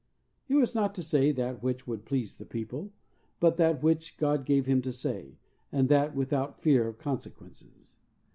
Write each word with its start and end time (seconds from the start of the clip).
He 0.47 0.55
was 0.55 0.73
not 0.73 0.95
to 0.95 1.03
say 1.03 1.31
that 1.31 1.61
which 1.61 1.85
would 1.85 2.05
please 2.07 2.35
the 2.37 2.45
people, 2.47 2.91
but 3.39 3.57
that 3.57 3.83
which 3.83 4.17
God 4.17 4.45
gave 4.47 4.65
him 4.65 4.81
to 4.81 4.91
say, 4.91 5.37
and 5.71 5.89
that 5.89 6.15
without 6.15 6.59
fear 6.59 6.87
of 6.87 6.97
consequences. 6.97 7.97